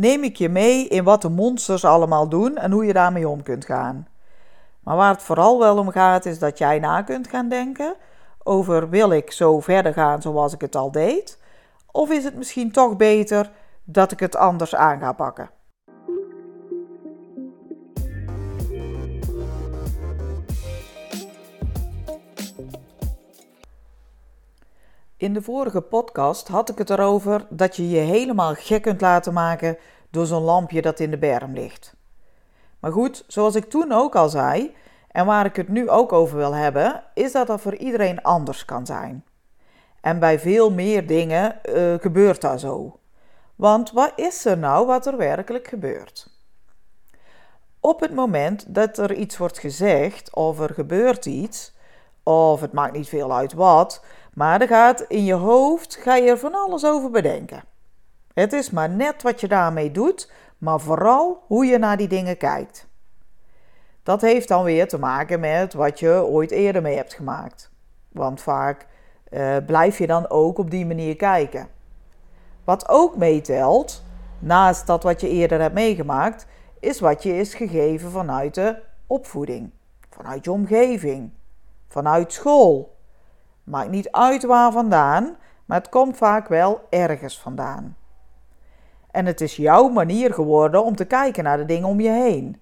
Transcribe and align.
neem 0.00 0.24
ik 0.24 0.36
je 0.36 0.48
mee 0.48 0.88
in 0.88 1.04
wat 1.04 1.22
de 1.22 1.28
monsters 1.28 1.84
allemaal 1.84 2.28
doen 2.28 2.56
en 2.56 2.70
hoe 2.70 2.84
je 2.84 2.92
daarmee 2.92 3.28
om 3.28 3.42
kunt 3.42 3.64
gaan. 3.64 4.08
Maar 4.80 4.96
waar 4.96 5.12
het 5.12 5.22
vooral 5.22 5.58
wel 5.58 5.78
om 5.78 5.90
gaat, 5.90 6.26
is 6.26 6.38
dat 6.38 6.58
jij 6.58 6.78
na 6.78 7.02
kunt 7.02 7.28
gaan 7.28 7.48
denken 7.48 7.94
over 8.42 8.88
wil 8.88 9.10
ik 9.10 9.32
zo 9.32 9.60
verder 9.60 9.92
gaan 9.92 10.22
zoals 10.22 10.52
ik 10.52 10.60
het 10.60 10.76
al 10.76 10.90
deed? 10.90 11.38
Of 11.90 12.10
is 12.10 12.24
het 12.24 12.36
misschien 12.36 12.72
toch 12.72 12.96
beter 12.96 13.50
dat 13.84 14.12
ik 14.12 14.20
het 14.20 14.36
anders 14.36 14.74
aan 14.74 14.98
ga 14.98 15.12
pakken? 15.12 15.50
In 25.20 25.34
de 25.34 25.42
vorige 25.42 25.80
podcast 25.80 26.48
had 26.48 26.68
ik 26.68 26.78
het 26.78 26.90
erover 26.90 27.46
dat 27.48 27.76
je 27.76 27.88
je 27.88 27.98
helemaal 27.98 28.54
gek 28.54 28.82
kunt 28.82 29.00
laten 29.00 29.32
maken 29.32 29.76
door 30.10 30.26
zo'n 30.26 30.42
lampje 30.42 30.82
dat 30.82 31.00
in 31.00 31.10
de 31.10 31.18
berm 31.18 31.52
ligt. 31.52 31.94
Maar 32.78 32.92
goed, 32.92 33.24
zoals 33.26 33.54
ik 33.54 33.70
toen 33.70 33.92
ook 33.92 34.16
al 34.16 34.28
zei, 34.28 34.74
en 35.10 35.26
waar 35.26 35.46
ik 35.46 35.56
het 35.56 35.68
nu 35.68 35.88
ook 35.90 36.12
over 36.12 36.36
wil 36.36 36.54
hebben, 36.54 37.02
is 37.14 37.32
dat 37.32 37.46
dat 37.46 37.60
voor 37.60 37.74
iedereen 37.74 38.22
anders 38.22 38.64
kan 38.64 38.86
zijn. 38.86 39.24
En 40.00 40.18
bij 40.18 40.38
veel 40.38 40.70
meer 40.70 41.06
dingen 41.06 41.60
uh, 41.64 41.94
gebeurt 41.94 42.40
dat 42.40 42.60
zo. 42.60 42.98
Want 43.56 43.92
wat 43.92 44.12
is 44.16 44.44
er 44.44 44.58
nou 44.58 44.86
wat 44.86 45.06
er 45.06 45.16
werkelijk 45.16 45.68
gebeurt? 45.68 46.28
Op 47.80 48.00
het 48.00 48.14
moment 48.14 48.74
dat 48.74 48.98
er 48.98 49.14
iets 49.14 49.36
wordt 49.36 49.58
gezegd 49.58 50.34
of 50.34 50.60
er 50.60 50.74
gebeurt 50.74 51.26
iets, 51.26 51.72
of 52.22 52.60
het 52.60 52.72
maakt 52.72 52.96
niet 52.96 53.08
veel 53.08 53.34
uit 53.34 53.52
wat, 53.52 54.04
maar 54.34 54.60
er 54.60 54.66
gaat 54.66 55.00
in 55.00 55.24
je 55.24 55.34
hoofd 55.34 55.96
ga 55.96 56.16
je 56.16 56.30
er 56.30 56.38
van 56.38 56.54
alles 56.54 56.84
over 56.84 57.10
bedenken. 57.10 57.62
Het 58.40 58.52
is 58.52 58.70
maar 58.70 58.90
net 58.90 59.22
wat 59.22 59.40
je 59.40 59.48
daarmee 59.48 59.90
doet, 59.90 60.32
maar 60.58 60.80
vooral 60.80 61.42
hoe 61.46 61.66
je 61.66 61.78
naar 61.78 61.96
die 61.96 62.08
dingen 62.08 62.36
kijkt. 62.36 62.88
Dat 64.02 64.20
heeft 64.20 64.48
dan 64.48 64.64
weer 64.64 64.88
te 64.88 64.98
maken 64.98 65.40
met 65.40 65.74
wat 65.74 65.98
je 65.98 66.24
ooit 66.24 66.50
eerder 66.50 66.82
mee 66.82 66.96
hebt 66.96 67.14
gemaakt. 67.14 67.70
Want 68.08 68.40
vaak 68.40 68.86
uh, 69.30 69.56
blijf 69.66 69.98
je 69.98 70.06
dan 70.06 70.30
ook 70.30 70.58
op 70.58 70.70
die 70.70 70.86
manier 70.86 71.16
kijken. 71.16 71.68
Wat 72.64 72.88
ook 72.88 73.16
meetelt, 73.16 74.04
naast 74.38 74.86
dat 74.86 75.02
wat 75.02 75.20
je 75.20 75.28
eerder 75.28 75.60
hebt 75.60 75.74
meegemaakt, 75.74 76.46
is 76.78 77.00
wat 77.00 77.22
je 77.22 77.38
is 77.38 77.54
gegeven 77.54 78.10
vanuit 78.10 78.54
de 78.54 78.82
opvoeding, 79.06 79.70
vanuit 80.10 80.44
je 80.44 80.52
omgeving, 80.52 81.30
vanuit 81.88 82.32
school. 82.32 82.96
Maakt 83.64 83.90
niet 83.90 84.10
uit 84.10 84.42
waar 84.42 84.72
vandaan, 84.72 85.36
maar 85.64 85.78
het 85.78 85.88
komt 85.88 86.16
vaak 86.16 86.48
wel 86.48 86.80
ergens 86.90 87.40
vandaan. 87.40 87.98
En 89.10 89.26
het 89.26 89.40
is 89.40 89.56
jouw 89.56 89.88
manier 89.88 90.34
geworden 90.34 90.84
om 90.84 90.96
te 90.96 91.04
kijken 91.04 91.44
naar 91.44 91.56
de 91.56 91.64
dingen 91.64 91.88
om 91.88 92.00
je 92.00 92.10
heen. 92.10 92.60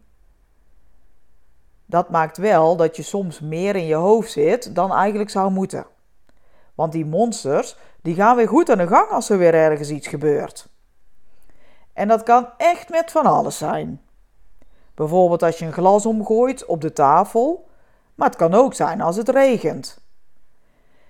Dat 1.86 2.10
maakt 2.10 2.36
wel 2.36 2.76
dat 2.76 2.96
je 2.96 3.02
soms 3.02 3.40
meer 3.40 3.76
in 3.76 3.86
je 3.86 3.94
hoofd 3.94 4.30
zit 4.30 4.74
dan 4.74 4.92
eigenlijk 4.92 5.30
zou 5.30 5.50
moeten. 5.50 5.86
Want 6.74 6.92
die 6.92 7.06
monsters, 7.06 7.76
die 8.02 8.14
gaan 8.14 8.36
weer 8.36 8.48
goed 8.48 8.70
aan 8.70 8.78
de 8.78 8.86
gang 8.86 9.10
als 9.10 9.30
er 9.30 9.38
weer 9.38 9.54
ergens 9.54 9.90
iets 9.90 10.06
gebeurt. 10.06 10.68
En 11.92 12.08
dat 12.08 12.22
kan 12.22 12.48
echt 12.56 12.88
met 12.88 13.10
van 13.10 13.26
alles 13.26 13.58
zijn. 13.58 14.00
Bijvoorbeeld 14.94 15.42
als 15.42 15.58
je 15.58 15.64
een 15.64 15.72
glas 15.72 16.06
omgooit 16.06 16.66
op 16.66 16.80
de 16.80 16.92
tafel, 16.92 17.68
maar 18.14 18.28
het 18.28 18.36
kan 18.36 18.54
ook 18.54 18.74
zijn 18.74 19.00
als 19.00 19.16
het 19.16 19.28
regent. 19.28 20.00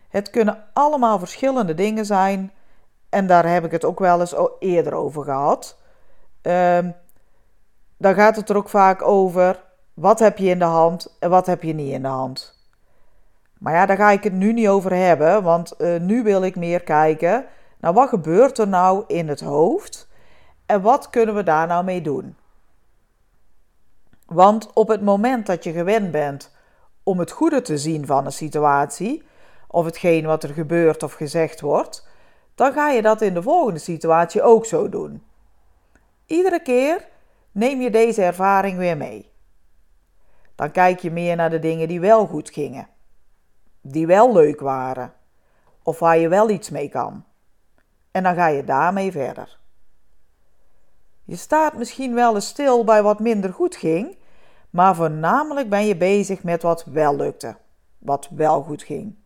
Het 0.09 0.31
kunnen 0.31 0.65
allemaal 0.72 1.19
verschillende 1.19 1.75
dingen 1.75 2.06
zijn 2.06 2.53
en 3.08 3.26
daar 3.26 3.48
heb 3.48 3.64
ik 3.64 3.70
het 3.70 3.84
ook 3.84 3.98
wel 3.98 4.20
eens 4.20 4.34
eerder 4.58 4.94
over 4.94 5.24
gehad. 5.24 5.78
Um, 6.42 6.94
dan 7.96 8.14
gaat 8.14 8.36
het 8.36 8.48
er 8.48 8.56
ook 8.56 8.69
vaak 8.69 9.02
over 9.02 9.64
wat 9.94 10.19
heb 10.19 10.38
je 10.38 10.48
in 10.48 10.58
de 10.58 10.64
hand 10.64 11.16
en 11.18 11.30
wat 11.30 11.47
heb 11.47 11.62
je 11.62 11.72
niet 11.72 11.92
in 11.92 12.02
de 12.02 12.08
hand. 12.08 12.56
Maar 13.58 13.74
ja, 13.74 13.86
daar 13.86 13.97
ga 13.97 14.10
ik 14.10 14.24
het 14.24 14.32
nu 14.32 14.52
niet 14.52 14.68
over 14.68 14.94
hebben, 14.94 15.42
want 15.42 15.74
uh, 15.78 16.00
nu 16.00 16.22
wil 16.22 16.42
ik 16.42 16.56
meer 16.56 16.82
kijken 16.82 17.44
naar 17.80 17.92
wat 17.92 18.08
gebeurt 18.08 18.58
er 18.58 18.68
nou 18.68 19.04
in 19.06 19.28
het 19.28 19.41
hoofd 19.41 20.08
en 20.66 20.82
wat 20.82 21.10
kunnen 21.10 21.34
we 21.34 21.42
daar 21.42 21.66
nou 21.66 21.84
mee 21.84 22.00
doen. 22.00 22.36
Want 24.26 24.72
op 24.72 24.88
het 24.88 25.02
moment 25.02 25.47
dat 25.47 25.64
je 25.64 25.72
gewend 25.72 26.10
bent 26.10 26.56
om 27.02 27.18
het 27.18 27.30
goede 27.30 27.62
te 27.62 27.78
zien 27.78 28.06
van 28.06 28.24
een 28.24 28.32
situatie, 28.32 29.22
of 29.66 29.84
hetgeen 29.84 30.26
wat 30.26 30.42
er 30.42 30.52
gebeurt 30.52 31.02
of 31.02 31.12
gezegd 31.12 31.60
wordt, 31.60 32.07
dan 32.58 32.72
ga 32.72 32.91
je 32.91 33.02
dat 33.02 33.22
in 33.22 33.34
de 33.34 33.42
volgende 33.42 33.78
situatie 33.78 34.42
ook 34.42 34.66
zo 34.66 34.88
doen. 34.88 35.22
Iedere 36.26 36.62
keer 36.62 37.08
neem 37.52 37.80
je 37.80 37.91
deze 37.91 38.22
ervaring 38.22 38.78
weer 38.78 38.96
mee. 38.96 39.30
Dan 40.54 40.70
kijk 40.70 41.00
je 41.00 41.10
meer 41.10 41.36
naar 41.36 41.50
de 41.50 41.58
dingen 41.58 41.88
die 41.88 42.00
wel 42.00 42.26
goed 42.26 42.50
gingen, 42.50 42.88
die 43.80 44.06
wel 44.06 44.32
leuk 44.32 44.60
waren, 44.60 45.12
of 45.82 45.98
waar 45.98 46.18
je 46.18 46.28
wel 46.28 46.50
iets 46.50 46.70
mee 46.70 46.88
kan. 46.88 47.24
En 48.10 48.22
dan 48.22 48.34
ga 48.34 48.47
je 48.47 48.64
daarmee 48.64 49.12
verder. 49.12 49.58
Je 51.24 51.36
staat 51.36 51.76
misschien 51.76 52.14
wel 52.14 52.34
eens 52.34 52.48
stil 52.48 52.84
bij 52.84 53.02
wat 53.02 53.20
minder 53.20 53.52
goed 53.52 53.76
ging, 53.76 54.16
maar 54.70 54.94
voornamelijk 54.94 55.68
ben 55.68 55.86
je 55.86 55.97
bezig 55.97 56.42
met 56.42 56.62
wat 56.62 56.84
wel 56.84 57.16
lukte, 57.16 57.56
wat 57.98 58.28
wel 58.30 58.62
goed 58.62 58.82
ging. 58.82 59.17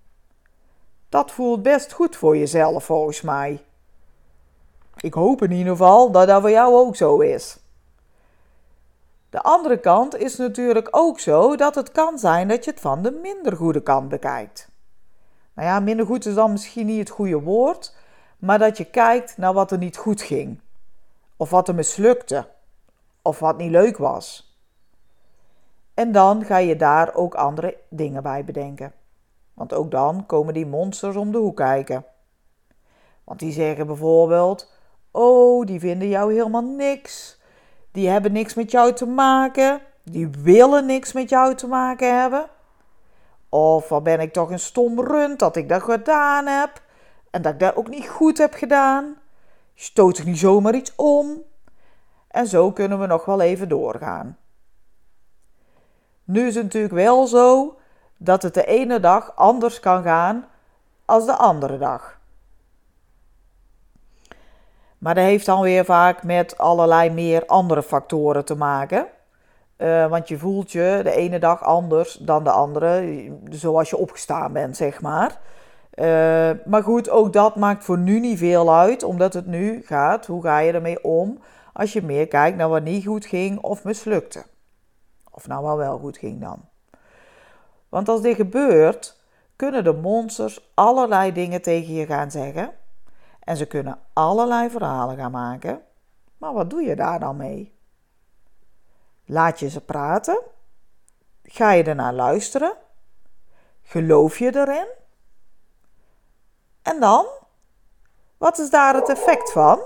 Dat 1.12 1.30
voelt 1.30 1.62
best 1.62 1.92
goed 1.92 2.16
voor 2.16 2.36
jezelf, 2.36 2.84
volgens 2.84 3.20
mij. 3.20 3.64
Ik 4.96 5.14
hoop 5.14 5.42
in 5.42 5.50
ieder 5.50 5.72
geval 5.72 6.10
dat 6.10 6.26
dat 6.26 6.40
voor 6.40 6.50
jou 6.50 6.74
ook 6.74 6.96
zo 6.96 7.20
is. 7.20 7.58
De 9.30 9.42
andere 9.42 9.80
kant 9.80 10.16
is 10.16 10.36
natuurlijk 10.36 10.88
ook 10.90 11.20
zo 11.20 11.56
dat 11.56 11.74
het 11.74 11.92
kan 11.92 12.18
zijn 12.18 12.48
dat 12.48 12.64
je 12.64 12.70
het 12.70 12.80
van 12.80 13.02
de 13.02 13.10
minder 13.10 13.56
goede 13.56 13.82
kant 13.82 14.08
bekijkt. 14.08 14.68
Nou 15.54 15.68
ja, 15.68 15.80
minder 15.80 16.06
goed 16.06 16.26
is 16.26 16.34
dan 16.34 16.52
misschien 16.52 16.86
niet 16.86 16.98
het 16.98 17.10
goede 17.10 17.40
woord, 17.40 17.96
maar 18.38 18.58
dat 18.58 18.76
je 18.76 18.84
kijkt 18.84 19.36
naar 19.36 19.52
wat 19.52 19.70
er 19.70 19.78
niet 19.78 19.96
goed 19.96 20.22
ging, 20.22 20.60
of 21.36 21.50
wat 21.50 21.68
er 21.68 21.74
mislukte, 21.74 22.48
of 23.22 23.38
wat 23.38 23.56
niet 23.56 23.70
leuk 23.70 23.96
was. 23.96 24.56
En 25.94 26.12
dan 26.12 26.44
ga 26.44 26.56
je 26.56 26.76
daar 26.76 27.14
ook 27.14 27.34
andere 27.34 27.76
dingen 27.88 28.22
bij 28.22 28.44
bedenken. 28.44 28.92
Want 29.54 29.74
ook 29.74 29.90
dan 29.90 30.26
komen 30.26 30.54
die 30.54 30.66
monsters 30.66 31.16
om 31.16 31.32
de 31.32 31.38
hoek 31.38 31.56
kijken. 31.56 32.04
Want 33.24 33.38
die 33.38 33.52
zeggen 33.52 33.86
bijvoorbeeld: 33.86 34.72
Oh, 35.10 35.66
die 35.66 35.80
vinden 35.80 36.08
jou 36.08 36.34
helemaal 36.34 36.62
niks. 36.62 37.40
Die 37.90 38.08
hebben 38.08 38.32
niks 38.32 38.54
met 38.54 38.70
jou 38.70 38.92
te 38.92 39.06
maken. 39.06 39.80
Die 40.02 40.28
willen 40.28 40.86
niks 40.86 41.12
met 41.12 41.28
jou 41.28 41.54
te 41.54 41.66
maken 41.66 42.20
hebben. 42.20 42.48
Of 43.48 43.88
wat 43.88 44.02
ben 44.02 44.20
ik 44.20 44.32
toch 44.32 44.50
een 44.50 44.58
stom 44.58 45.00
rund 45.00 45.38
dat 45.38 45.56
ik 45.56 45.68
dat 45.68 45.82
gedaan 45.82 46.46
heb. 46.46 46.82
En 47.30 47.42
dat 47.42 47.52
ik 47.52 47.60
dat 47.60 47.76
ook 47.76 47.88
niet 47.88 48.08
goed 48.08 48.38
heb 48.38 48.54
gedaan. 48.54 49.16
Stoot 49.74 50.18
ik 50.18 50.24
niet 50.24 50.38
zomaar 50.38 50.74
iets 50.74 50.92
om. 50.96 51.42
En 52.28 52.46
zo 52.46 52.72
kunnen 52.72 53.00
we 53.00 53.06
nog 53.06 53.24
wel 53.24 53.40
even 53.40 53.68
doorgaan. 53.68 54.36
Nu 56.24 56.46
is 56.46 56.54
het 56.54 56.64
natuurlijk 56.64 56.94
wel 56.94 57.26
zo 57.26 57.76
dat 58.24 58.42
het 58.42 58.54
de 58.54 58.64
ene 58.64 59.00
dag 59.00 59.32
anders 59.36 59.80
kan 59.80 60.02
gaan 60.02 60.44
als 61.04 61.26
de 61.26 61.36
andere 61.36 61.78
dag. 61.78 62.20
Maar 64.98 65.14
dat 65.14 65.24
heeft 65.24 65.46
dan 65.46 65.60
weer 65.60 65.84
vaak 65.84 66.22
met 66.22 66.58
allerlei 66.58 67.10
meer 67.10 67.46
andere 67.46 67.82
factoren 67.82 68.44
te 68.44 68.54
maken. 68.54 69.06
Uh, 69.78 70.06
want 70.06 70.28
je 70.28 70.38
voelt 70.38 70.72
je 70.72 71.00
de 71.02 71.14
ene 71.14 71.38
dag 71.38 71.62
anders 71.62 72.14
dan 72.14 72.44
de 72.44 72.50
andere, 72.50 73.28
zoals 73.50 73.90
je 73.90 73.96
opgestaan 73.96 74.52
bent, 74.52 74.76
zeg 74.76 75.00
maar. 75.00 75.38
Uh, 75.94 76.50
maar 76.64 76.82
goed, 76.82 77.10
ook 77.10 77.32
dat 77.32 77.56
maakt 77.56 77.84
voor 77.84 77.98
nu 77.98 78.20
niet 78.20 78.38
veel 78.38 78.74
uit, 78.74 79.02
omdat 79.02 79.32
het 79.32 79.46
nu 79.46 79.82
gaat, 79.84 80.26
hoe 80.26 80.42
ga 80.42 80.58
je 80.58 80.72
ermee 80.72 81.04
om 81.04 81.38
als 81.72 81.92
je 81.92 82.02
meer 82.02 82.28
kijkt 82.28 82.56
naar 82.56 82.68
wat 82.68 82.82
niet 82.82 83.06
goed 83.06 83.26
ging 83.26 83.60
of 83.60 83.84
mislukte. 83.84 84.44
Of 85.30 85.46
nou 85.46 85.64
wel 85.64 85.76
wel 85.76 85.98
goed 85.98 86.18
ging 86.18 86.40
dan. 86.40 86.71
Want 87.92 88.08
als 88.08 88.22
dit 88.22 88.36
gebeurt, 88.36 89.20
kunnen 89.56 89.84
de 89.84 89.92
monsters 89.92 90.70
allerlei 90.74 91.32
dingen 91.32 91.62
tegen 91.62 91.94
je 91.94 92.06
gaan 92.06 92.30
zeggen. 92.30 92.74
En 93.40 93.56
ze 93.56 93.66
kunnen 93.66 93.98
allerlei 94.12 94.70
verhalen 94.70 95.16
gaan 95.16 95.30
maken. 95.30 95.82
Maar 96.36 96.52
wat 96.52 96.70
doe 96.70 96.82
je 96.82 96.96
daar 96.96 97.20
dan 97.20 97.36
mee? 97.36 97.74
Laat 99.24 99.58
je 99.58 99.70
ze 99.70 99.80
praten? 99.80 100.40
Ga 101.42 101.72
je 101.72 101.84
ernaar 101.84 102.12
luisteren? 102.12 102.72
Geloof 103.82 104.38
je 104.38 104.56
erin? 104.56 104.86
En 106.82 107.00
dan? 107.00 107.26
Wat 108.38 108.58
is 108.58 108.70
daar 108.70 108.94
het 108.94 109.08
effect 109.08 109.52
van? 109.52 109.80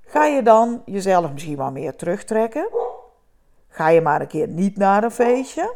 Ga 0.00 0.24
je 0.24 0.42
dan 0.42 0.82
jezelf 0.86 1.32
misschien 1.32 1.56
wel 1.56 1.70
meer 1.70 1.96
terugtrekken? 1.96 2.68
Ga 3.68 3.88
je 3.88 4.00
maar 4.00 4.20
een 4.20 4.26
keer 4.26 4.48
niet 4.48 4.76
naar 4.76 5.04
een 5.04 5.10
feestje? 5.10 5.74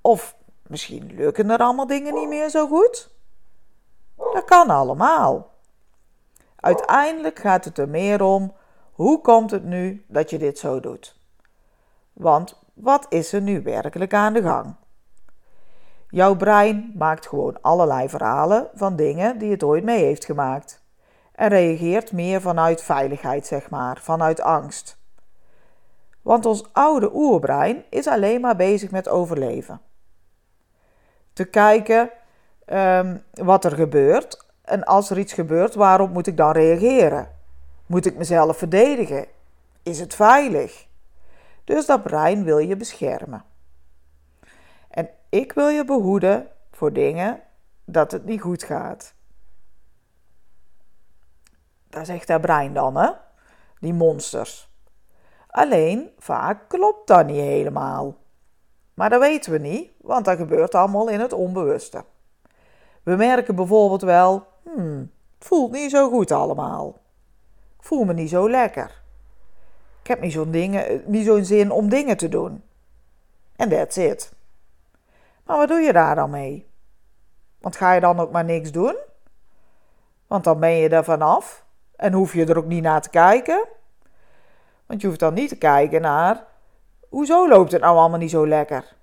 Of 0.00 0.36
misschien 0.66 1.14
lukken 1.14 1.50
er 1.50 1.58
allemaal 1.58 1.86
dingen 1.86 2.14
niet 2.14 2.28
meer 2.28 2.48
zo 2.48 2.66
goed? 2.66 3.10
Dat 4.16 4.44
kan 4.44 4.70
allemaal. 4.70 5.50
Uiteindelijk 6.56 7.38
gaat 7.38 7.64
het 7.64 7.78
er 7.78 7.88
meer 7.88 8.22
om 8.22 8.52
hoe 8.92 9.20
komt 9.20 9.50
het 9.50 9.64
nu 9.64 10.04
dat 10.08 10.30
je 10.30 10.38
dit 10.38 10.58
zo 10.58 10.80
doet? 10.80 11.16
Want 12.12 12.62
wat 12.74 13.06
is 13.08 13.32
er 13.32 13.40
nu 13.40 13.62
werkelijk 13.62 14.14
aan 14.14 14.32
de 14.32 14.42
gang? 14.42 14.74
Jouw 16.08 16.36
brein 16.36 16.92
maakt 16.96 17.26
gewoon 17.26 17.60
allerlei 17.60 18.08
verhalen 18.08 18.68
van 18.74 18.96
dingen 18.96 19.38
die 19.38 19.50
het 19.50 19.62
ooit 19.62 19.84
mee 19.84 20.04
heeft 20.04 20.24
gemaakt. 20.24 20.82
En 21.32 21.48
reageert 21.48 22.12
meer 22.12 22.40
vanuit 22.40 22.82
veiligheid, 22.82 23.46
zeg 23.46 23.70
maar, 23.70 23.98
vanuit 24.00 24.40
angst. 24.40 24.98
Want 26.22 26.46
ons 26.46 26.72
oude 26.72 27.10
oerbrein 27.14 27.84
is 27.90 28.06
alleen 28.06 28.40
maar 28.40 28.56
bezig 28.56 28.90
met 28.90 29.08
overleven. 29.08 29.80
Te 31.40 31.46
kijken 31.46 32.10
um, 32.66 33.22
wat 33.32 33.64
er 33.64 33.74
gebeurt 33.74 34.46
en 34.62 34.84
als 34.84 35.10
er 35.10 35.18
iets 35.18 35.32
gebeurt, 35.32 35.74
waarop 35.74 36.10
moet 36.10 36.26
ik 36.26 36.36
dan 36.36 36.52
reageren? 36.52 37.30
Moet 37.86 38.06
ik 38.06 38.16
mezelf 38.16 38.58
verdedigen? 38.58 39.26
Is 39.82 40.00
het 40.00 40.14
veilig? 40.14 40.86
Dus 41.64 41.86
dat 41.86 42.02
brein 42.02 42.44
wil 42.44 42.58
je 42.58 42.76
beschermen. 42.76 43.44
En 44.90 45.10
ik 45.28 45.52
wil 45.52 45.68
je 45.68 45.84
behoeden 45.84 46.48
voor 46.72 46.92
dingen 46.92 47.40
dat 47.84 48.12
het 48.12 48.24
niet 48.24 48.40
goed 48.40 48.62
gaat. 48.62 49.14
Dat 51.88 52.06
zegt 52.06 52.26
dat 52.26 52.40
brein 52.40 52.74
dan, 52.74 52.96
hè? 52.96 53.10
Die 53.78 53.94
monsters. 53.94 54.70
Alleen 55.46 56.10
vaak 56.18 56.68
klopt 56.68 57.06
dat 57.06 57.26
niet 57.26 57.40
helemaal. 57.40 58.19
Maar 59.00 59.10
dat 59.10 59.20
weten 59.20 59.52
we 59.52 59.58
niet, 59.58 59.90
want 60.00 60.24
dat 60.24 60.36
gebeurt 60.36 60.74
allemaal 60.74 61.08
in 61.08 61.20
het 61.20 61.32
onbewuste. 61.32 62.04
We 63.02 63.16
merken 63.16 63.54
bijvoorbeeld 63.54 64.02
wel, 64.02 64.46
hmm, 64.62 65.10
het 65.38 65.46
voelt 65.46 65.72
niet 65.72 65.90
zo 65.90 66.10
goed 66.10 66.30
allemaal. 66.30 66.98
Ik 67.78 67.84
voel 67.84 68.04
me 68.04 68.12
niet 68.12 68.28
zo 68.28 68.50
lekker. 68.50 69.02
Ik 70.02 70.06
heb 70.06 70.20
niet 70.20 70.32
zo'n, 70.32 70.50
dingen, 70.50 71.02
niet 71.06 71.26
zo'n 71.26 71.44
zin 71.44 71.70
om 71.70 71.88
dingen 71.88 72.16
te 72.16 72.28
doen. 72.28 72.62
En 73.56 73.68
that's 73.68 73.96
it. 73.96 74.32
Maar 75.44 75.56
wat 75.56 75.68
doe 75.68 75.80
je 75.80 75.92
daar 75.92 76.14
dan 76.14 76.30
mee? 76.30 76.66
Want 77.58 77.76
ga 77.76 77.92
je 77.92 78.00
dan 78.00 78.20
ook 78.20 78.30
maar 78.30 78.44
niks 78.44 78.72
doen? 78.72 78.96
Want 80.26 80.44
dan 80.44 80.60
ben 80.60 80.72
je 80.72 80.88
er 80.88 81.04
vanaf 81.04 81.64
en 81.96 82.12
hoef 82.12 82.32
je 82.32 82.46
er 82.46 82.58
ook 82.58 82.66
niet 82.66 82.82
naar 82.82 83.02
te 83.02 83.10
kijken. 83.10 83.66
Want 84.86 85.00
je 85.00 85.06
hoeft 85.06 85.20
dan 85.20 85.34
niet 85.34 85.48
te 85.48 85.58
kijken 85.58 86.00
naar 86.00 86.48
hoezo 87.10 87.48
loopt 87.48 87.72
het 87.72 87.80
nou 87.80 87.96
allemaal 87.96 88.18
niet 88.18 88.30
zo 88.30 88.46
lekker. 88.46 88.96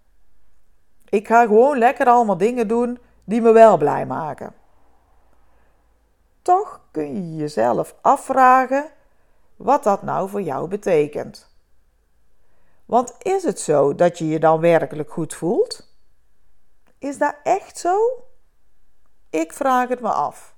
Ik 1.10 1.28
ga 1.28 1.42
gewoon 1.42 1.78
lekker 1.78 2.08
allemaal 2.08 2.38
dingen 2.38 2.68
doen 2.68 3.00
die 3.24 3.42
me 3.42 3.52
wel 3.52 3.78
blij 3.78 4.06
maken. 4.06 4.54
Toch 6.42 6.82
kun 6.92 7.16
je 7.16 7.36
jezelf 7.36 7.96
afvragen 8.02 8.86
wat 9.56 9.84
dat 9.84 10.02
nou 10.02 10.30
voor 10.30 10.42
jou 10.42 10.68
betekent. 10.68 11.56
Want 12.86 13.16
is 13.20 13.44
het 13.44 13.60
zo 13.60 13.96
dat 13.96 14.18
je 14.18 14.28
je 14.28 14.40
dan 14.40 14.60
werkelijk 14.60 15.12
goed 15.12 15.34
voelt? 15.34 15.96
Is 17.00 17.18
dat 17.18 17.36
echt 17.44 17.78
zo? 17.78 17.98
Ik 19.30 19.54
vraag 19.54 19.90
het 19.90 20.02
me 20.02 20.10
af. 20.10 20.56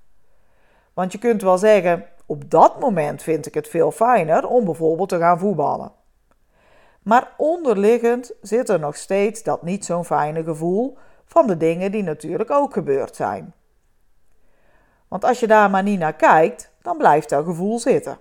Want 0.94 1.12
je 1.12 1.18
kunt 1.18 1.42
wel 1.42 1.58
zeggen: 1.58 2.06
op 2.26 2.52
dat 2.52 2.80
moment 2.80 3.22
vind 3.24 3.46
ik 3.46 3.54
het 3.54 3.68
veel 3.68 3.92
fijner 3.92 4.48
om 4.48 4.66
bijvoorbeeld 4.66 5.10
te 5.10 5.18
gaan 5.18 5.40
voetballen. 5.40 5.92
Maar 7.04 7.34
onderliggend 7.38 8.32
zit 8.42 8.70
er 8.70 8.80
nog 8.80 8.96
steeds 8.96 9.44
dat 9.44 9.64
niet 9.64 9.86
zo'n 9.86 10.06
fijne 10.06 10.44
gevoel 10.44 10.98
van 11.26 11.48
de 11.48 11.58
dingen 11.58 11.92
die 11.92 12.04
natuurlijk 12.04 12.52
ook 12.52 12.74
gebeurd 12.74 13.16
zijn. 13.16 13.54
Want 15.08 15.24
als 15.26 15.40
je 15.40 15.48
daar 15.48 15.70
maar 15.70 15.84
niet 15.84 16.00
naar 16.00 16.16
kijkt, 16.16 16.72
dan 16.82 16.98
blijft 16.98 17.30
dat 17.30 17.46
gevoel 17.46 17.80
zitten. 17.80 18.18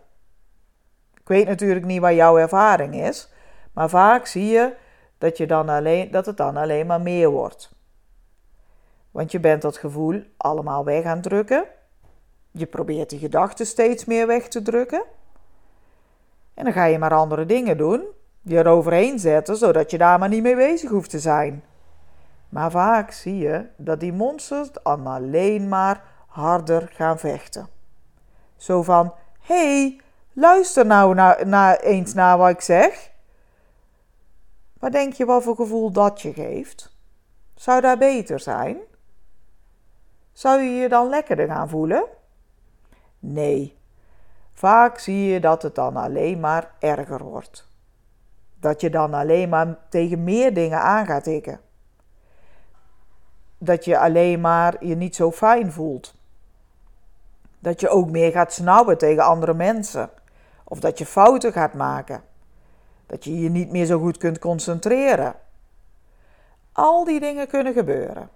Ik 1.15 1.29
weet 1.29 1.47
natuurlijk 1.47 1.87
niet 1.87 2.01
wat 2.01 2.15
jouw 2.15 2.39
ervaring 2.39 2.95
is, 2.95 3.29
maar 3.73 3.89
vaak 3.89 4.27
zie 4.27 4.47
je 4.47 4.75
dat, 5.19 5.37
je 5.37 5.47
dan 5.47 5.69
alleen, 5.69 6.11
dat 6.11 6.27
het 6.27 6.37
dan 6.37 6.57
alleen 6.57 6.87
maar 6.87 7.01
meer 7.01 7.31
wordt. 7.31 7.77
Want 9.11 9.33
je 9.33 9.41
bent 9.41 9.63
dat 9.63 9.77
gevoel 9.77 10.23
allemaal 10.37 10.85
weg 10.85 11.05
aan 11.05 11.17
het 11.17 11.23
drukken. 11.23 11.65
Je 12.51 12.67
probeert 12.67 13.11
die 13.11 13.19
gedachten 13.19 13.67
steeds 13.67 14.05
meer 14.05 14.27
weg 14.27 14.49
te 14.49 14.63
drukken. 14.63 15.03
En 16.55 16.65
dan 16.65 16.73
ga 16.73 16.85
je 16.85 16.99
maar 16.99 17.15
andere 17.15 17.47
dingen 17.47 17.77
doen, 17.77 18.05
die 18.43 18.59
er 18.59 18.67
overheen 18.67 19.19
zetten, 19.19 19.57
zodat 19.57 19.91
je 19.91 19.99
daar 19.99 20.19
maar 20.19 20.29
niet 20.29 20.43
mee 20.43 20.57
bezig 20.57 20.91
hoeft 20.91 21.11
te 21.11 21.19
zijn. 21.19 21.65
Maar 22.49 22.71
vaak 22.71 23.11
zie 23.11 23.39
je 23.39 23.67
dat 23.77 24.01
die 24.01 24.13
monsters 24.13 24.69
dan 24.73 25.07
alleen 25.07 25.69
maar 25.69 26.03
harder 26.27 26.91
gaan 26.93 27.19
vechten. 27.19 27.69
Zo 28.57 28.83
van: 28.83 29.15
hey, 29.41 30.01
luister 30.33 30.87
nou 30.87 31.77
eens 31.81 32.15
naar 32.15 32.39
wat 32.39 32.51
ik 32.51 32.61
zeg. 32.61 33.11
Wat 34.79 34.93
denk 34.93 35.13
je 35.13 35.25
wat 35.25 35.43
voor 35.43 35.57
gevoel 35.57 35.91
dat 35.91 36.21
je 36.21 36.33
geeft? 36.33 36.97
Zou 37.55 37.81
dat 37.81 37.99
beter 37.99 38.41
zijn? 38.41 38.77
Zou 40.33 40.63
je 40.63 40.71
je 40.71 40.89
dan 40.89 41.09
lekkerder 41.09 41.47
gaan 41.47 41.69
voelen? 41.69 42.05
Nee. 43.19 43.77
Vaak 44.53 44.99
zie 44.99 45.33
je 45.33 45.41
dat 45.41 45.63
het 45.63 45.75
dan 45.75 45.97
alleen 45.97 46.41
maar 46.41 46.71
erger 46.79 47.23
wordt. 47.23 47.68
Dat 48.61 48.81
je 48.81 48.91
dan 48.91 49.15
alleen 49.15 49.49
maar 49.49 49.77
tegen 49.89 50.25
meer 50.25 50.55
dingen 50.55 50.81
aan 50.81 51.07
gaat 51.07 51.25
tikken. 51.25 51.61
Dat 53.59 53.85
je 53.85 53.99
alleen 53.99 54.41
maar 54.41 54.85
je 54.85 54.95
niet 54.95 55.17
zo 55.17 55.33
fijn 55.33 55.73
voelt. 55.73 56.15
Dat 57.59 57.81
je 57.81 57.89
ook 57.89 58.11
meer 58.11 58.31
gaat 58.31 58.53
snauwen 58.53 58.99
tegen 58.99 59.25
andere 59.25 59.55
mensen. 59.55 60.11
Of 60.65 60.81
dat 60.81 60.99
je 60.99 61.07
fouten 61.07 61.53
gaat 61.53 61.75
maken. 61.75 62.23
Dat 63.07 63.25
je 63.25 63.41
je 63.41 63.51
niet 63.51 63.71
meer 63.71 63.87
zo 63.87 63.99
goed 63.99 64.17
kunt 64.17 64.39
concentreren. 64.39 65.35
Al 66.73 67.05
die 67.05 67.21
dingen 67.21 67.49
kunnen 67.49 67.73
gebeuren. 67.73 68.31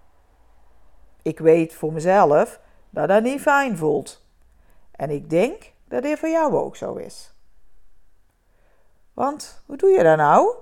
Ik 1.22 1.38
weet 1.38 1.74
voor 1.74 1.92
mezelf 1.92 2.60
dat 2.90 3.08
dat 3.08 3.22
niet 3.22 3.40
fijn 3.40 3.76
voelt. 3.76 4.24
En 4.90 5.10
ik 5.10 5.30
denk 5.30 5.72
dat 5.88 6.02
dit 6.02 6.18
voor 6.18 6.28
jou 6.28 6.54
ook 6.54 6.76
zo 6.76 6.94
is. 6.94 7.32
Want 9.14 9.62
hoe 9.66 9.76
doe 9.76 9.90
je 9.90 10.02
dat 10.02 10.16
nou? 10.16 10.54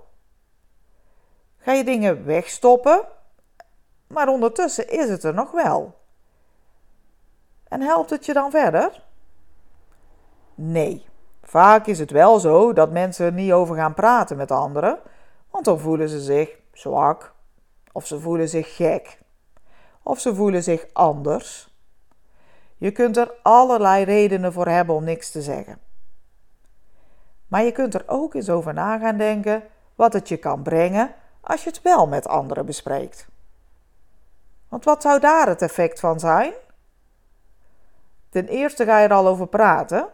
Ga 1.58 1.72
je 1.72 1.84
dingen 1.84 2.24
wegstoppen, 2.24 3.04
maar 4.06 4.28
ondertussen 4.28 4.88
is 4.88 5.08
het 5.08 5.24
er 5.24 5.34
nog 5.34 5.50
wel. 5.50 5.98
En 7.68 7.80
helpt 7.80 8.10
het 8.10 8.26
je 8.26 8.32
dan 8.32 8.50
verder? 8.50 9.02
Nee. 10.54 11.08
Vaak 11.42 11.86
is 11.86 11.98
het 11.98 12.10
wel 12.10 12.38
zo 12.38 12.72
dat 12.72 12.90
mensen 12.90 13.26
er 13.26 13.32
niet 13.32 13.52
over 13.52 13.76
gaan 13.76 13.94
praten 13.94 14.36
met 14.36 14.50
anderen, 14.50 14.98
want 15.50 15.64
dan 15.64 15.78
voelen 15.78 16.08
ze 16.08 16.20
zich 16.20 16.58
zwak, 16.72 17.34
of 17.92 18.06
ze 18.06 18.20
voelen 18.20 18.48
zich 18.48 18.76
gek, 18.76 19.18
of 20.02 20.20
ze 20.20 20.34
voelen 20.34 20.62
zich 20.62 20.86
anders. 20.92 21.74
Je 22.76 22.90
kunt 22.90 23.16
er 23.16 23.34
allerlei 23.42 24.04
redenen 24.04 24.52
voor 24.52 24.66
hebben 24.66 24.94
om 24.94 25.04
niks 25.04 25.30
te 25.30 25.42
zeggen. 25.42 25.89
Maar 27.50 27.62
je 27.62 27.72
kunt 27.72 27.94
er 27.94 28.04
ook 28.06 28.34
eens 28.34 28.50
over 28.50 28.74
na 28.74 28.98
gaan 28.98 29.16
denken 29.16 29.62
wat 29.94 30.12
het 30.12 30.28
je 30.28 30.36
kan 30.36 30.62
brengen 30.62 31.14
als 31.40 31.64
je 31.64 31.70
het 31.70 31.82
wel 31.82 32.06
met 32.06 32.28
anderen 32.28 32.66
bespreekt. 32.66 33.26
Want 34.68 34.84
wat 34.84 35.02
zou 35.02 35.20
daar 35.20 35.46
het 35.46 35.62
effect 35.62 36.00
van 36.00 36.20
zijn? 36.20 36.52
Ten 38.28 38.48
eerste 38.48 38.84
ga 38.84 38.98
je 38.98 39.08
er 39.08 39.14
al 39.14 39.26
over 39.26 39.46
praten, 39.46 40.06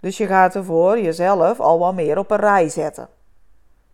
dus 0.00 0.16
je 0.16 0.26
gaat 0.26 0.54
er 0.54 0.64
voor 0.64 1.00
jezelf 1.00 1.60
al 1.60 1.78
wat 1.78 1.94
meer 1.94 2.18
op 2.18 2.30
een 2.30 2.36
rij 2.36 2.68
zetten. 2.68 3.08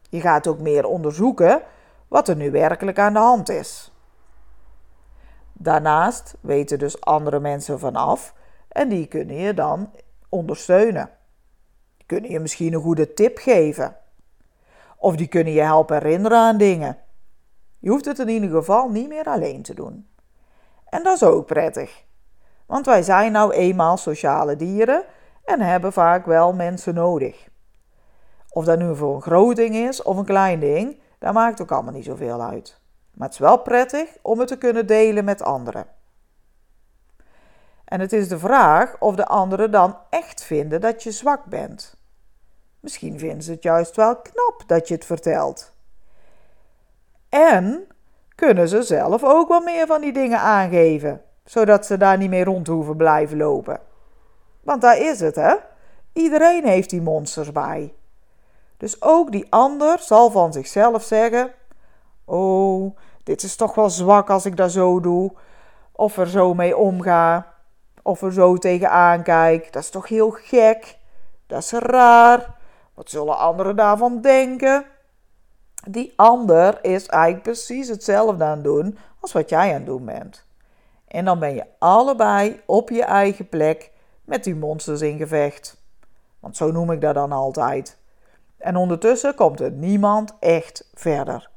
Je 0.09 0.21
gaat 0.21 0.47
ook 0.47 0.59
meer 0.59 0.85
onderzoeken 0.87 1.63
wat 2.09 2.29
er 2.29 2.37
nu 2.37 2.51
werkelijk 2.51 2.99
aan 2.99 3.13
de 3.13 3.19
hand 3.19 3.49
is. 3.49 3.93
Daarnaast 5.53 6.35
weten 6.41 6.79
dus 6.79 7.01
andere 7.01 7.41
mensen 7.41 7.79
vanaf 7.79 8.35
en 8.69 8.89
die 8.89 9.07
kunnen 9.07 9.37
je 9.37 9.55
dan 9.55 9.91
ondersteunen. 10.29 11.20
Kunnen 12.11 12.31
je 12.31 12.40
misschien 12.40 12.73
een 12.73 12.81
goede 12.81 13.14
tip 13.14 13.38
geven. 13.38 13.97
Of 14.97 15.17
die 15.17 15.26
kunnen 15.26 15.52
je 15.52 15.61
helpen 15.61 15.97
herinneren 15.97 16.38
aan 16.38 16.57
dingen. 16.57 16.99
Je 17.79 17.90
hoeft 17.90 18.05
het 18.05 18.19
in 18.19 18.29
ieder 18.29 18.50
geval 18.50 18.88
niet 18.88 19.09
meer 19.09 19.25
alleen 19.25 19.62
te 19.62 19.75
doen. 19.75 20.09
En 20.85 21.02
dat 21.02 21.14
is 21.14 21.23
ook 21.23 21.47
prettig. 21.47 22.05
Want 22.67 22.87
wij 22.87 23.02
zijn 23.02 23.33
nou 23.33 23.52
eenmaal 23.52 23.97
sociale 23.97 24.57
dieren 24.57 25.05
en 25.45 25.61
hebben 25.61 25.93
vaak 25.93 26.26
wel 26.26 26.52
mensen 26.52 26.95
nodig. 26.95 27.49
Of 28.49 28.64
dat 28.64 28.79
nu 28.79 28.97
voor 28.97 29.14
een 29.14 29.23
groot 29.23 29.57
ding 29.57 29.75
is 29.75 30.02
of 30.02 30.17
een 30.17 30.25
klein 30.25 30.61
ding, 30.61 31.00
dat 31.19 31.35
maakt 31.35 31.62
ook 31.62 31.73
allemaal 31.73 31.93
niet 31.93 32.05
zoveel 32.05 32.43
uit. 32.43 32.81
Maar 33.14 33.26
het 33.26 33.35
is 33.35 33.43
wel 33.45 33.59
prettig 33.59 34.17
om 34.23 34.38
het 34.38 34.49
te 34.49 34.59
kunnen 34.59 34.87
delen 34.87 35.25
met 35.25 35.43
anderen. 35.43 35.87
En 37.85 38.00
het 38.00 38.12
is 38.12 38.29
de 38.29 38.38
vraag 38.38 38.97
of 38.99 39.14
de 39.14 39.26
anderen 39.26 39.71
dan 39.71 39.97
echt 40.09 40.43
vinden 40.43 40.81
dat 40.81 41.02
je 41.02 41.11
zwak 41.11 41.45
bent. 41.45 41.99
Misschien 42.81 43.19
vinden 43.19 43.43
ze 43.43 43.51
het 43.51 43.63
juist 43.63 43.97
wel 43.97 44.17
knap 44.17 44.63
dat 44.67 44.89
je 44.89 44.95
het 44.95 45.05
vertelt. 45.05 45.73
En 47.29 47.87
kunnen 48.35 48.69
ze 48.69 48.83
zelf 48.83 49.25
ook 49.25 49.49
wel 49.49 49.61
meer 49.61 49.87
van 49.87 50.01
die 50.01 50.13
dingen 50.13 50.39
aangeven, 50.39 51.23
zodat 51.45 51.87
ze 51.87 51.97
daar 51.97 52.17
niet 52.17 52.31
meer 52.31 52.45
rond 52.45 52.67
hoeven 52.67 52.97
blijven 52.97 53.37
lopen. 53.37 53.81
Want 54.63 54.81
daar 54.81 54.99
is 54.99 55.21
het, 55.21 55.37
hè? 55.37 55.55
Iedereen 56.13 56.67
heeft 56.67 56.91
die 56.91 57.03
monsters 57.03 57.53
bij. 57.53 57.95
Dus 58.77 59.03
ook 59.03 59.33
die 59.33 59.47
ander 59.51 59.99
zal 59.99 60.31
van 60.31 60.53
zichzelf 60.53 61.03
zeggen: 61.03 61.53
Oh, 62.25 62.97
dit 63.23 63.43
is 63.43 63.57
toch 63.57 63.75
wel 63.75 63.91
zwak 63.91 64.31
als 64.31 64.47
ik 64.47 64.57
dat 64.57 64.73
zo 64.73 65.01
doe, 65.01 65.33
of 65.93 66.17
er 66.17 66.29
zo 66.29 66.55
mee 66.55 66.77
omga, 66.77 67.55
of 68.03 68.23
er 68.23 68.33
zo 68.33 68.57
tegenaan 68.57 69.23
kijk. 69.23 69.73
Dat 69.73 69.83
is 69.83 69.91
toch 69.91 70.09
heel 70.09 70.31
gek, 70.31 70.99
dat 71.47 71.63
is 71.63 71.73
raar. 71.73 72.59
Wat 73.00 73.11
zullen 73.11 73.38
anderen 73.38 73.76
daarvan 73.76 74.21
denken? 74.21 74.85
Die 75.88 76.12
ander 76.16 76.85
is 76.85 77.07
eigenlijk 77.07 77.42
precies 77.42 77.88
hetzelfde 77.88 78.45
aan 78.45 78.50
het 78.50 78.64
doen 78.64 78.99
als 79.21 79.33
wat 79.33 79.49
jij 79.49 79.69
aan 79.69 79.75
het 79.75 79.87
doen 79.87 80.04
bent. 80.04 80.47
En 81.09 81.25
dan 81.25 81.38
ben 81.38 81.54
je 81.54 81.66
allebei 81.78 82.61
op 82.66 82.90
je 82.90 83.04
eigen 83.04 83.49
plek 83.49 83.90
met 84.25 84.45
die 84.45 84.54
monsters 84.54 85.00
in 85.00 85.16
gevecht. 85.16 85.83
Want 86.40 86.57
zo 86.57 86.71
noem 86.71 86.90
ik 86.90 87.00
dat 87.00 87.14
dan 87.14 87.33
altijd. 87.33 87.99
En 88.59 88.76
ondertussen 88.76 89.35
komt 89.35 89.61
er 89.61 89.71
niemand 89.71 90.35
echt 90.40 90.90
verder. 90.95 91.50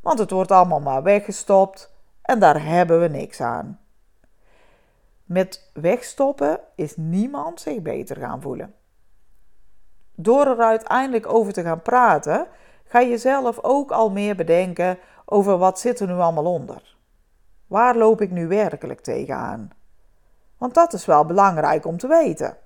Want 0.00 0.18
het 0.18 0.30
wordt 0.30 0.50
allemaal 0.50 0.80
maar 0.80 1.02
weggestopt 1.02 1.92
en 2.22 2.38
daar 2.38 2.64
hebben 2.64 3.00
we 3.00 3.08
niks 3.08 3.40
aan. 3.40 3.80
Met 5.24 5.70
wegstoppen 5.72 6.60
is 6.74 6.96
niemand 6.96 7.60
zich 7.60 7.82
beter 7.82 8.16
gaan 8.16 8.40
voelen. 8.40 8.74
Door 10.22 10.46
er 10.46 10.58
uiteindelijk 10.58 11.32
over 11.32 11.52
te 11.52 11.62
gaan 11.62 11.82
praten, 11.82 12.46
ga 12.84 12.98
je 12.98 13.18
zelf 13.18 13.58
ook 13.62 13.90
al 13.90 14.10
meer 14.10 14.36
bedenken 14.36 14.98
over 15.24 15.58
wat 15.58 15.80
zit 15.80 16.00
er 16.00 16.06
nu 16.06 16.12
allemaal 16.12 16.44
onder. 16.44 16.96
Waar 17.66 17.96
loop 17.96 18.20
ik 18.20 18.30
nu 18.30 18.48
werkelijk 18.48 19.00
tegenaan? 19.00 19.70
Want 20.58 20.74
dat 20.74 20.92
is 20.92 21.06
wel 21.06 21.24
belangrijk 21.24 21.86
om 21.86 21.96
te 21.98 22.06
weten. 22.06 22.56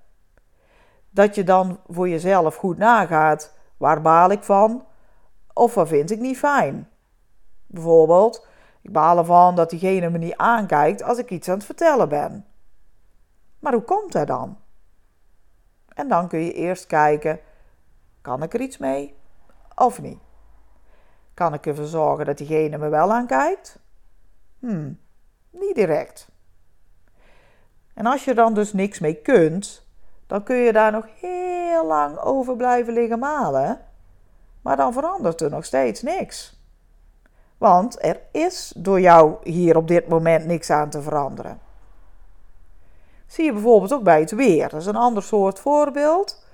Dat 1.10 1.34
je 1.34 1.44
dan 1.44 1.80
voor 1.86 2.08
jezelf 2.08 2.56
goed 2.56 2.78
nagaat, 2.78 3.54
waar 3.76 4.02
baal 4.02 4.30
ik 4.30 4.42
van? 4.42 4.84
Of 5.52 5.74
wat 5.74 5.88
vind 5.88 6.10
ik 6.10 6.18
niet 6.18 6.38
fijn? 6.38 6.88
Bijvoorbeeld, 7.66 8.46
ik 8.82 8.92
baal 8.92 9.18
ervan 9.18 9.54
dat 9.54 9.70
diegene 9.70 10.10
me 10.10 10.18
niet 10.18 10.36
aankijkt 10.36 11.02
als 11.02 11.18
ik 11.18 11.30
iets 11.30 11.48
aan 11.48 11.56
het 11.56 11.64
vertellen 11.64 12.08
ben. 12.08 12.46
Maar 13.58 13.72
hoe 13.72 13.82
komt 13.82 14.12
dat 14.12 14.26
dan? 14.26 14.58
En 15.96 16.08
dan 16.08 16.28
kun 16.28 16.38
je 16.38 16.52
eerst 16.52 16.86
kijken, 16.86 17.40
kan 18.20 18.42
ik 18.42 18.54
er 18.54 18.60
iets 18.60 18.78
mee 18.78 19.14
of 19.74 20.00
niet? 20.00 20.18
Kan 21.34 21.54
ik 21.54 21.66
ervoor 21.66 21.84
zorgen 21.84 22.26
dat 22.26 22.38
diegene 22.38 22.78
me 22.78 22.88
wel 22.88 23.12
aankijkt? 23.12 23.78
Hmm, 24.58 24.98
niet 25.50 25.74
direct. 25.74 26.28
En 27.94 28.06
als 28.06 28.24
je 28.24 28.34
dan 28.34 28.54
dus 28.54 28.72
niks 28.72 28.98
mee 28.98 29.14
kunt, 29.14 29.86
dan 30.26 30.42
kun 30.42 30.56
je 30.56 30.72
daar 30.72 30.92
nog 30.92 31.06
heel 31.20 31.86
lang 31.86 32.18
over 32.18 32.56
blijven 32.56 32.92
liggen 32.92 33.18
malen. 33.18 33.80
Maar 34.62 34.76
dan 34.76 34.92
verandert 34.92 35.40
er 35.40 35.50
nog 35.50 35.64
steeds 35.64 36.02
niks. 36.02 36.60
Want 37.58 38.04
er 38.04 38.20
is 38.32 38.72
door 38.76 39.00
jou 39.00 39.36
hier 39.42 39.76
op 39.76 39.88
dit 39.88 40.08
moment 40.08 40.46
niks 40.46 40.70
aan 40.70 40.90
te 40.90 41.02
veranderen. 41.02 41.60
Zie 43.26 43.44
je 43.44 43.52
bijvoorbeeld 43.52 43.92
ook 43.92 44.02
bij 44.02 44.20
het 44.20 44.30
weer. 44.30 44.68
Dat 44.68 44.80
is 44.80 44.86
een 44.86 44.96
ander 44.96 45.22
soort 45.22 45.58
voorbeeld. 45.58 46.44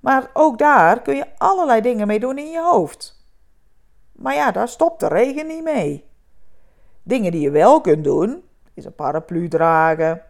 Maar 0.00 0.30
ook 0.32 0.58
daar 0.58 1.02
kun 1.02 1.16
je 1.16 1.26
allerlei 1.38 1.80
dingen 1.80 2.06
mee 2.06 2.20
doen 2.20 2.38
in 2.38 2.50
je 2.50 2.62
hoofd. 2.62 3.26
Maar 4.12 4.34
ja, 4.34 4.50
daar 4.50 4.68
stopt 4.68 5.00
de 5.00 5.08
regen 5.08 5.46
niet 5.46 5.62
mee. 5.62 6.08
Dingen 7.02 7.32
die 7.32 7.40
je 7.40 7.50
wel 7.50 7.80
kunt 7.80 8.04
doen, 8.04 8.42
is 8.74 8.84
een 8.84 8.94
paraplu 8.94 9.48
dragen, 9.48 10.22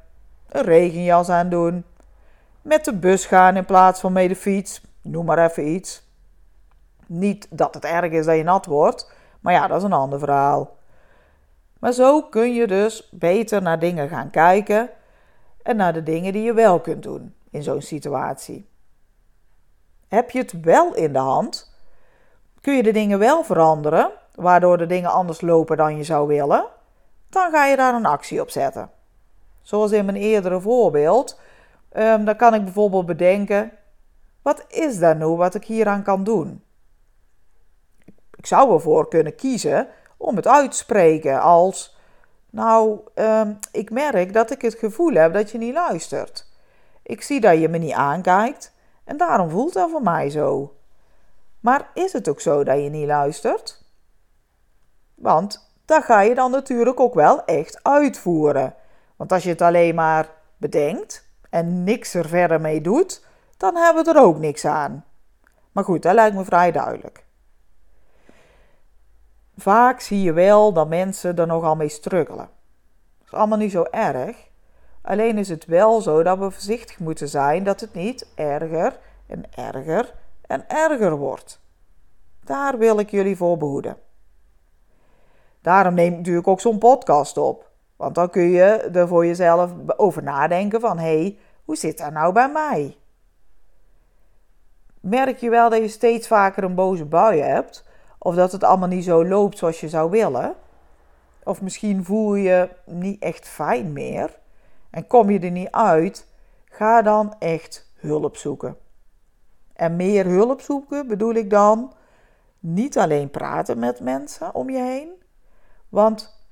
een 0.49 0.63
regenjas 0.63 1.29
aandoen, 1.29 1.85
met 2.63 2.85
de 2.85 2.95
bus 2.95 3.27
gaan 3.27 3.57
in 3.57 3.65
plaats 3.65 4.01
van 4.01 4.13
met 4.13 4.29
de 4.29 4.37
fiets, 4.37 4.83
noem 5.03 5.25
maar 5.25 5.45
even 5.45 5.67
iets. 5.67 6.11
Niet 7.07 7.47
dat 7.51 7.75
het 7.75 7.85
erg 7.85 8.13
is 8.13 8.27
dat 8.27 8.37
je 8.37 8.43
nat 8.43 8.67
wordt, 8.67 9.13
maar 9.41 9.53
ja, 9.53 9.67
dat 9.67 9.77
is 9.77 9.83
een 9.83 9.93
ander 9.93 10.19
verhaal. 10.19 10.77
Maar 11.79 11.93
zo 11.93 12.23
kun 12.23 12.55
je 12.55 12.67
dus 12.67 13.09
beter 13.11 13.63
naar 13.63 13.79
dingen 13.79 14.09
gaan 14.09 14.31
kijken 14.31 14.91
en 15.63 15.77
naar 15.77 15.93
de 15.93 16.03
dingen 16.03 16.33
die 16.33 16.43
je 16.43 16.53
wel 16.53 16.81
kunt 16.81 17.03
doen 17.03 17.35
in 17.51 17.63
zo'n 17.63 17.83
situatie. 17.83 18.69
Heb 20.09 20.31
je 20.31 20.39
het 20.39 20.61
wel 20.61 20.95
in 20.95 21.13
de 21.13 21.19
hand? 21.19 21.75
Kun 22.61 22.77
je 22.77 22.83
de 22.83 22.93
dingen 22.93 23.19
wel 23.19 23.45
veranderen, 23.45 24.11
waardoor 24.35 24.79
de 24.79 24.87
dingen 24.87 25.11
anders 25.11 25.41
lopen 25.41 25.77
dan 25.77 25.97
je 25.97 26.05
zou 26.05 26.27
willen? 26.27 26.67
Dan 27.29 27.51
ga 27.51 27.67
je 27.67 27.77
daar 27.77 27.95
een 27.95 28.07
actie 28.07 28.41
op 28.41 28.51
zetten. 28.51 28.91
Zoals 29.63 29.93
in 29.93 30.05
mijn 30.05 30.17
eerdere 30.17 30.61
voorbeeld, 30.61 31.41
um, 31.97 32.25
dan 32.25 32.37
kan 32.37 32.55
ik 32.55 32.65
bijvoorbeeld 32.65 33.07
bedenken: 33.07 33.73
wat 34.43 34.65
is 34.69 34.99
dat 34.99 35.17
nou 35.17 35.37
wat 35.37 35.55
ik 35.55 35.65
hieraan 35.65 36.03
kan 36.03 36.25
doen? 36.25 36.65
Ik 38.35 38.47
zou 38.47 38.73
ervoor 38.73 39.09
kunnen 39.09 39.35
kiezen 39.35 39.89
om 40.17 40.37
het 40.37 40.47
uit 40.47 40.71
te 40.71 40.77
spreken 40.77 41.41
als: 41.41 41.97
Nou, 42.53 43.01
um, 43.15 43.59
ik 43.71 43.91
merk 43.91 44.33
dat 44.33 44.51
ik 44.51 44.63
het 44.63 44.75
gevoel 44.75 45.13
heb 45.13 45.33
dat 45.33 45.51
je 45.51 45.59
niet 45.59 45.75
luistert. 45.75 46.47
Ik 47.03 47.23
zie 47.23 47.41
dat 47.41 47.59
je 47.59 47.69
me 47.69 47.79
niet 47.79 47.93
aankijkt 47.93 48.73
en 49.05 49.17
daarom 49.17 49.51
voelt 49.51 49.73
dat 49.73 49.91
voor 49.91 50.03
mij 50.03 50.31
zo. 50.31 50.75
Maar 51.61 51.91
is 51.95 52.13
het 52.13 52.29
ook 52.29 52.41
zo 52.41 52.65
dat 52.65 52.83
je 52.83 52.89
niet 52.89 53.07
luistert? 53.07 53.85
Want 55.15 55.73
dat 55.85 56.05
ga 56.05 56.21
je 56.21 56.35
dan 56.35 56.51
natuurlijk 56.51 57.01
ook 57.01 57.15
wel 57.15 57.45
echt 57.45 57.83
uitvoeren. 57.83 58.75
Want 59.17 59.33
als 59.33 59.43
je 59.43 59.51
het 59.51 59.63
alleen 59.63 59.95
maar 59.95 60.29
bedenkt 60.57 61.29
en 61.51 61.85
niks 61.85 62.15
er 62.15 62.29
verder 62.29 62.61
mee 62.61 62.81
doet, 62.81 63.25
dan 63.57 63.77
hebben 63.77 64.05
we 64.05 64.11
er 64.11 64.25
ook 64.25 64.39
niks 64.39 64.65
aan. 64.65 65.05
Maar 65.73 65.85
goed, 65.85 66.03
dat 66.03 66.15
lijkt 66.15 66.37
me 66.37 66.45
vrij 66.45 66.73
duidelijk. 66.73 67.25
Vaak 69.57 70.01
zie 70.01 70.23
je 70.23 70.33
wel 70.33 70.73
dat 70.73 70.89
mensen 70.89 71.37
er 71.37 71.47
nogal 71.47 71.77
mee 71.77 71.89
struggelen. 71.89 72.49
Dat 73.19 73.27
is 73.27 73.33
allemaal 73.33 73.59
niet 73.59 73.71
zo 73.71 73.83
erg. 73.91 74.51
Alleen 75.03 75.39
is 75.39 75.49
het 75.49 75.65
wel 75.65 76.01
zo 76.01 76.23
dat 76.23 76.39
we 76.39 76.51
voorzichtig 76.51 76.99
moeten 76.99 77.29
zijn 77.29 77.65
dat 77.65 77.81
het 77.81 77.95
niet 77.95 78.27
erger 78.35 78.99
en 79.27 79.45
erger 79.55 80.15
en 80.47 80.69
erger 80.69 81.17
wordt. 81.17 81.61
Daar 82.45 82.79
wil 82.79 82.99
ik 82.99 83.11
jullie 83.11 83.37
voor 83.37 83.57
behoeden. 83.57 83.97
Daarom 85.61 85.95
neem 85.95 86.13
ik 86.13 86.19
natuurlijk 86.19 86.49
ook 86.49 86.61
zo'n 86.61 86.79
podcast 86.79 87.37
op. 87.37 87.71
Want 87.97 88.15
dan 88.15 88.31
kun 88.31 88.51
je 88.51 88.65
er 88.93 89.09
voor 89.09 89.27
jezelf 89.27 89.71
over 89.97 90.23
nadenken 90.23 90.81
van... 90.81 90.99
hé, 90.99 91.21
hey, 91.21 91.39
hoe 91.65 91.77
zit 91.77 91.99
dat 91.99 92.13
nou 92.13 92.33
bij 92.33 92.51
mij? 92.51 92.97
Merk 95.01 95.39
je 95.39 95.51
wel 95.51 95.71
dat 95.71 95.79
je 95.79 95.89
steeds 95.89 96.27
vaker 96.27 96.65
een 96.65 96.75
boze 96.75 97.05
bui 97.05 97.41
hebt... 97.41 97.85
of 98.23 98.35
dat 98.35 98.53
het 98.53 98.65
allemaal 98.65 98.89
niet 98.89 99.05
zo 99.05 99.27
loopt 99.27 99.59
zoals 99.59 99.81
je 99.81 99.89
zou 99.89 100.11
willen... 100.11 100.55
of 101.45 101.63
misschien 101.63 102.05
voel 102.05 102.35
je 102.35 102.69
niet 102.87 103.23
echt 103.23 103.49
fijn 103.49 103.93
meer... 103.93 104.39
en 104.91 105.07
kom 105.07 105.31
je 105.31 105.39
er 105.39 105.51
niet 105.51 105.71
uit... 105.71 106.27
ga 106.65 107.03
dan 107.03 107.35
echt 107.39 107.93
hulp 107.95 108.37
zoeken. 108.37 108.77
En 109.73 109.97
meer 109.97 110.27
hulp 110.27 110.61
zoeken 110.61 111.07
bedoel 111.07 111.35
ik 111.35 111.51
dan... 111.51 111.93
niet 112.59 112.99
alleen 112.99 113.31
praten 113.31 113.79
met 113.79 114.01
mensen 114.01 114.55
om 114.55 114.71
je 114.71 114.81
heen... 114.81 115.11
want 115.89 116.47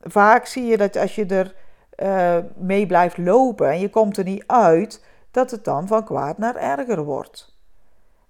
vaak 0.00 0.46
zie 0.46 0.64
je 0.64 0.76
dat 0.76 0.96
als 0.96 1.14
je 1.14 1.26
er 1.26 1.54
uh, 1.96 2.44
mee 2.56 2.86
blijft 2.86 3.18
lopen 3.18 3.70
en 3.70 3.80
je 3.80 3.90
komt 3.90 4.16
er 4.16 4.24
niet 4.24 4.44
uit, 4.46 5.04
dat 5.30 5.50
het 5.50 5.64
dan 5.64 5.86
van 5.86 6.04
kwaad 6.04 6.38
naar 6.38 6.56
erger 6.56 7.04
wordt. 7.04 7.56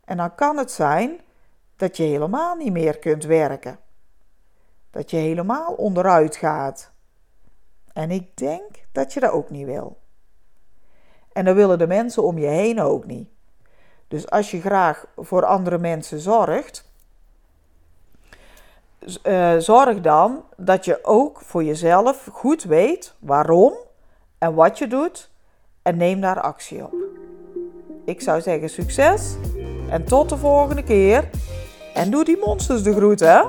En 0.04 0.16
dan 0.16 0.34
kan 0.34 0.56
het 0.56 0.70
zijn 0.70 1.20
dat 1.76 1.96
je 1.96 2.02
helemaal 2.02 2.54
niet 2.54 2.72
meer 2.72 2.98
kunt 2.98 3.24
werken. 3.24 3.78
Dat 4.90 5.10
je 5.10 5.16
helemaal 5.16 5.72
onderuit 5.72 6.36
gaat. 6.36 6.90
En 7.92 8.10
ik 8.10 8.36
denk 8.36 8.86
dat 8.92 9.12
je 9.12 9.20
dat 9.20 9.30
ook 9.30 9.50
niet 9.50 9.66
wil. 9.66 9.98
En 11.32 11.44
dat 11.44 11.54
willen 11.54 11.78
de 11.78 11.86
mensen 11.86 12.22
om 12.22 12.38
je 12.38 12.46
heen 12.46 12.80
ook 12.80 13.06
niet. 13.06 13.28
Dus 14.08 14.30
als 14.30 14.50
je 14.50 14.60
graag 14.60 15.06
voor 15.16 15.44
andere 15.44 15.78
mensen 15.78 16.18
zorgt, 16.18 16.90
uh, 19.22 19.56
zorg 19.58 20.00
dan 20.00 20.44
dat 20.56 20.84
je 20.84 21.04
ook 21.04 21.40
voor 21.40 21.64
jezelf 21.64 22.28
goed 22.32 22.62
weet 22.62 23.14
waarom 23.18 23.74
en 24.38 24.54
wat 24.54 24.78
je 24.78 24.86
doet 24.86 25.30
en 25.82 25.96
neem 25.96 26.20
daar 26.20 26.40
actie 26.40 26.84
op. 26.84 26.94
Ik 28.04 28.20
zou 28.20 28.40
zeggen 28.40 28.70
succes 28.70 29.36
En 29.90 30.04
tot 30.04 30.28
de 30.28 30.36
volgende 30.36 30.82
keer. 30.82 31.30
En 31.96 32.10
doe 32.10 32.24
die 32.24 32.36
monsters 32.44 32.82
de 32.82 32.92
groeten. 32.92 33.44